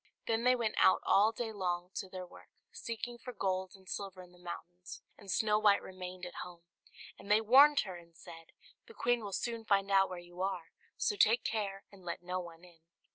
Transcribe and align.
Then 0.25 0.45
they 0.45 0.55
went 0.55 0.73
out 0.79 1.03
all 1.05 1.31
day 1.31 1.51
long 1.53 1.91
to 1.97 2.09
their 2.09 2.25
work, 2.25 2.49
seeking 2.71 3.19
for 3.19 3.33
gold 3.33 3.73
and 3.75 3.87
silver 3.87 4.23
in 4.23 4.31
the 4.31 4.39
mountains; 4.39 5.03
and 5.15 5.29
Snow 5.29 5.59
White 5.59 5.79
remained 5.83 6.25
at 6.25 6.41
home: 6.41 6.63
and 7.19 7.29
they 7.29 7.39
warned 7.39 7.81
her, 7.81 7.97
and 7.97 8.17
said, 8.17 8.51
"The 8.87 8.95
queen 8.95 9.23
will 9.23 9.31
soon 9.31 9.63
find 9.63 9.91
out 9.91 10.09
where 10.09 10.17
you 10.17 10.41
are, 10.41 10.71
so 10.97 11.15
take 11.15 11.43
care 11.43 11.83
and 11.91 12.03
let 12.03 12.23
no 12.23 12.39
one 12.39 12.63
in." 12.63 12.79